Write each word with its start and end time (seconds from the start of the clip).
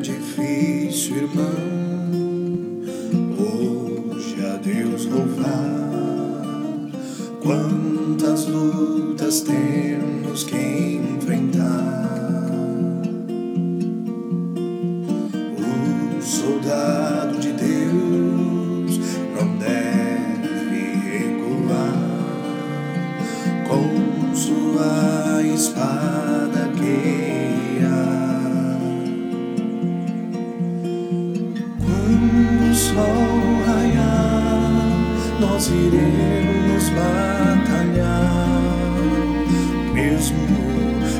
Difícil, 0.00 1.16
irmão, 1.16 1.48
hoje 3.36 4.46
a 4.46 4.56
Deus 4.56 5.06
louvar. 5.06 5.78
Quantas 7.42 8.46
lutas 8.46 9.40
temos 9.40 10.44
que 10.44 10.87
nós 35.58 35.66
iremos 35.70 36.88
batalhar, 36.90 38.46
mesmo 39.92 40.38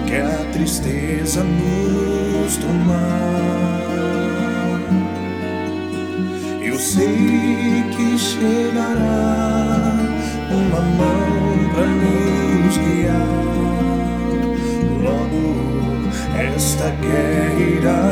que 0.06 0.14
a 0.14 0.52
tristeza 0.52 1.42
nos 1.42 2.56
tomar. 2.58 3.82
Eu 6.62 6.78
sei 6.78 7.82
que 7.96 8.16
chegará 8.16 9.96
uma 10.52 10.82
mão 10.82 11.70
para 11.74 11.86
nos 11.86 12.76
guiar. 12.78 13.26
Logo 15.02 15.42
esta 16.38 16.90
guerra 16.90 17.60
irá 17.60 18.07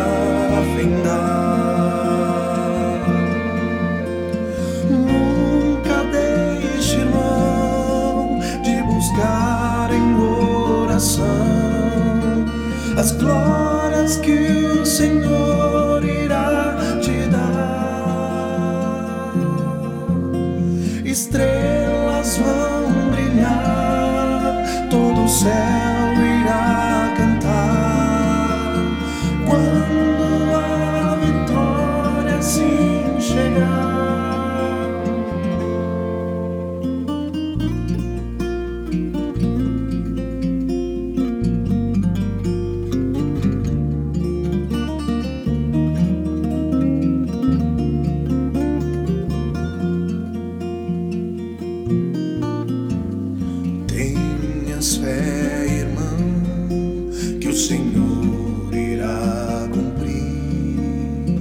Tenhas 54.87 54.97
fé, 54.99 55.67
irmão, 55.67 57.11
que 57.41 57.49
o 57.49 57.53
Senhor 57.53 58.73
irá 58.73 59.69
cumprir 59.73 61.41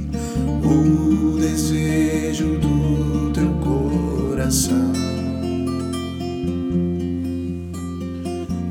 o 0.63 1.37
desejo 1.37 2.57
do 2.57 3.31
teu 3.33 3.51
coração. 3.59 4.91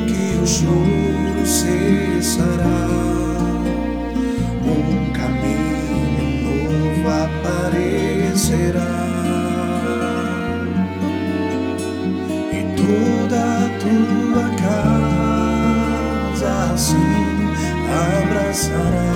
que 0.07 0.23
o 0.41 0.47
choro 0.47 1.45
cessará, 1.45 2.87
um 4.65 5.13
caminho 5.13 6.25
novo 6.41 7.07
aparecerá, 7.23 8.93
e 12.51 12.59
toda 12.75 13.37
a 13.45 13.69
tua 13.83 14.45
casa 14.65 16.51
assim 16.73 17.13
abraçará. 18.23 19.13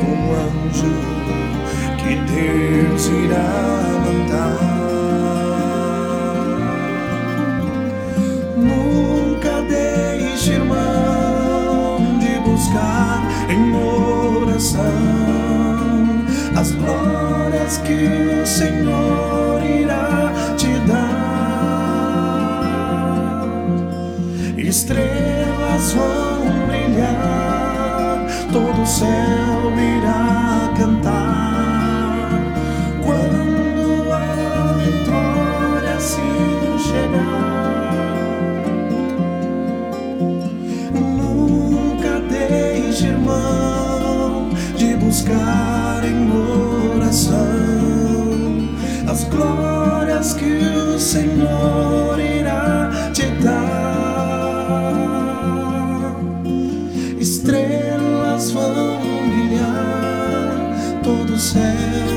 Um 0.00 0.32
anjo 0.32 0.96
que 1.98 2.12
Deus 2.32 3.04
irá 3.08 3.83
oração 14.74 16.24
as 16.56 16.72
glórias 16.72 17.78
que 17.78 18.40
o 18.42 18.46
Senhor 18.46 19.62
irá 19.64 20.32
te 20.56 20.78
dar. 20.86 21.24
Estrelas 24.56 25.92
vão 25.92 26.66
brilhar, 26.66 28.26
todo 28.52 28.82
o 28.82 28.86
céu 28.86 29.72
irá 29.76 30.33
buscar 45.24 46.04
em 46.04 46.30
oração 46.96 47.38
as 49.08 49.24
glórias 49.24 50.34
que 50.34 50.44
o 50.44 50.98
Senhor 50.98 52.18
irá 52.18 52.90
te 53.12 53.26
dar. 53.42 53.54
Estrelas 57.18 58.50
vão 58.50 59.00
brilhar, 59.30 61.00
todo 61.02 61.34
o 61.34 61.38
céu 61.38 62.13